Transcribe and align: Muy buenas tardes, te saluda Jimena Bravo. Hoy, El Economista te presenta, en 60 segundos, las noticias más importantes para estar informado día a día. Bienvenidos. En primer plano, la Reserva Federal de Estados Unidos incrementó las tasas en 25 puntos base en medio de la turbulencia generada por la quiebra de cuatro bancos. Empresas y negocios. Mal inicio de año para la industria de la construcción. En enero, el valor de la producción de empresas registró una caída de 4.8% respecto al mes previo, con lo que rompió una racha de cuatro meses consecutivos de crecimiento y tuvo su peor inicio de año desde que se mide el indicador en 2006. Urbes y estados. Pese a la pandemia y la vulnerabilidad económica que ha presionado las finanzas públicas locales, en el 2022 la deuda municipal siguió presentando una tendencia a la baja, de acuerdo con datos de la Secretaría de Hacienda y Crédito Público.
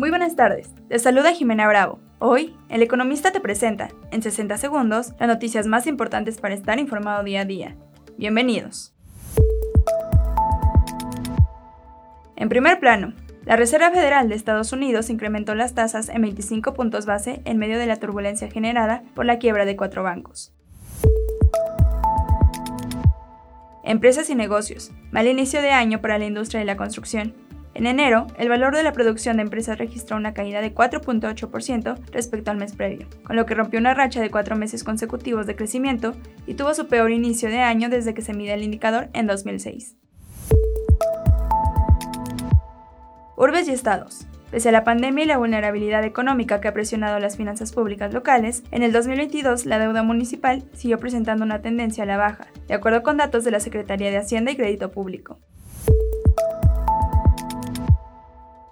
Muy 0.00 0.08
buenas 0.08 0.34
tardes, 0.34 0.70
te 0.88 0.98
saluda 0.98 1.34
Jimena 1.34 1.68
Bravo. 1.68 2.00
Hoy, 2.20 2.56
El 2.70 2.82
Economista 2.82 3.32
te 3.32 3.40
presenta, 3.40 3.90
en 4.10 4.22
60 4.22 4.56
segundos, 4.56 5.12
las 5.20 5.28
noticias 5.28 5.66
más 5.66 5.86
importantes 5.86 6.38
para 6.40 6.54
estar 6.54 6.78
informado 6.78 7.22
día 7.22 7.42
a 7.42 7.44
día. 7.44 7.76
Bienvenidos. 8.16 8.94
En 12.34 12.48
primer 12.48 12.80
plano, 12.80 13.12
la 13.44 13.56
Reserva 13.56 13.90
Federal 13.90 14.30
de 14.30 14.36
Estados 14.36 14.72
Unidos 14.72 15.10
incrementó 15.10 15.54
las 15.54 15.74
tasas 15.74 16.08
en 16.08 16.22
25 16.22 16.72
puntos 16.72 17.04
base 17.04 17.42
en 17.44 17.58
medio 17.58 17.78
de 17.78 17.84
la 17.84 17.96
turbulencia 17.96 18.50
generada 18.50 19.02
por 19.14 19.26
la 19.26 19.38
quiebra 19.38 19.66
de 19.66 19.76
cuatro 19.76 20.02
bancos. 20.02 20.54
Empresas 23.84 24.30
y 24.30 24.34
negocios. 24.34 24.92
Mal 25.10 25.26
inicio 25.26 25.60
de 25.60 25.72
año 25.72 26.00
para 26.00 26.16
la 26.16 26.24
industria 26.24 26.60
de 26.60 26.64
la 26.64 26.78
construcción. 26.78 27.49
En 27.72 27.86
enero, 27.86 28.26
el 28.36 28.48
valor 28.48 28.74
de 28.74 28.82
la 28.82 28.92
producción 28.92 29.36
de 29.36 29.42
empresas 29.42 29.78
registró 29.78 30.16
una 30.16 30.34
caída 30.34 30.60
de 30.60 30.74
4.8% 30.74 31.98
respecto 32.10 32.50
al 32.50 32.56
mes 32.56 32.74
previo, 32.74 33.06
con 33.22 33.36
lo 33.36 33.46
que 33.46 33.54
rompió 33.54 33.78
una 33.78 33.94
racha 33.94 34.20
de 34.20 34.30
cuatro 34.30 34.56
meses 34.56 34.82
consecutivos 34.82 35.46
de 35.46 35.54
crecimiento 35.54 36.14
y 36.46 36.54
tuvo 36.54 36.74
su 36.74 36.88
peor 36.88 37.12
inicio 37.12 37.48
de 37.48 37.60
año 37.60 37.88
desde 37.88 38.12
que 38.12 38.22
se 38.22 38.34
mide 38.34 38.54
el 38.54 38.64
indicador 38.64 39.08
en 39.12 39.26
2006. 39.28 39.96
Urbes 43.36 43.68
y 43.68 43.72
estados. 43.72 44.26
Pese 44.50 44.70
a 44.70 44.72
la 44.72 44.82
pandemia 44.82 45.24
y 45.24 45.28
la 45.28 45.38
vulnerabilidad 45.38 46.02
económica 46.02 46.60
que 46.60 46.66
ha 46.66 46.74
presionado 46.74 47.20
las 47.20 47.36
finanzas 47.36 47.72
públicas 47.72 48.12
locales, 48.12 48.64
en 48.72 48.82
el 48.82 48.90
2022 48.90 49.64
la 49.64 49.78
deuda 49.78 50.02
municipal 50.02 50.64
siguió 50.72 50.98
presentando 50.98 51.44
una 51.44 51.62
tendencia 51.62 52.02
a 52.02 52.06
la 52.06 52.16
baja, 52.16 52.48
de 52.66 52.74
acuerdo 52.74 53.04
con 53.04 53.16
datos 53.16 53.44
de 53.44 53.52
la 53.52 53.60
Secretaría 53.60 54.10
de 54.10 54.18
Hacienda 54.18 54.50
y 54.50 54.56
Crédito 54.56 54.90
Público. 54.90 55.38